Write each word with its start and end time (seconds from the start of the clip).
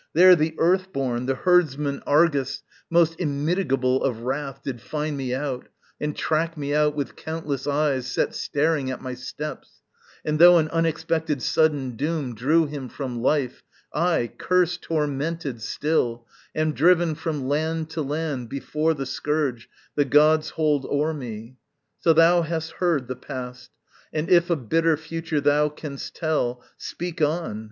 There, 0.13 0.35
the 0.35 0.55
earth 0.57 0.91
born, 0.91 1.27
The 1.27 1.35
herdsman 1.35 2.01
Argus, 2.07 2.63
most 2.89 3.19
immitigable 3.19 4.03
Of 4.03 4.21
wrath, 4.21 4.63
did 4.63 4.81
find 4.81 5.15
me 5.15 5.31
out, 5.31 5.67
and 5.99 6.15
track 6.15 6.57
me 6.57 6.73
out 6.73 6.95
With 6.95 7.15
countless 7.15 7.67
eyes 7.67 8.07
set 8.07 8.33
staring 8.33 8.89
at 8.89 8.99
my 8.99 9.13
steps: 9.13 9.83
And 10.25 10.39
though 10.39 10.57
an 10.57 10.69
unexpected 10.69 11.43
sudden 11.43 11.91
doom 11.97 12.33
Drew 12.33 12.65
him 12.65 12.89
from 12.89 13.21
life, 13.21 13.61
I, 13.93 14.31
curse 14.39 14.75
tormented 14.75 15.61
still, 15.61 16.25
Am 16.55 16.73
driven 16.73 17.13
from 17.13 17.47
land 17.47 17.91
to 17.91 18.01
land 18.01 18.49
before 18.49 18.95
the 18.95 19.05
scourge 19.05 19.69
The 19.93 20.05
gods 20.05 20.49
hold 20.57 20.83
o'er 20.87 21.13
me. 21.13 21.57
So 21.99 22.11
thou 22.13 22.41
hast 22.41 22.71
heard 22.71 23.07
the 23.07 23.15
past, 23.15 23.69
And 24.11 24.31
if 24.31 24.49
a 24.49 24.55
bitter 24.55 24.97
future 24.97 25.41
thou 25.41 25.69
canst 25.69 26.15
tell, 26.15 26.63
Speak 26.79 27.21
on. 27.21 27.59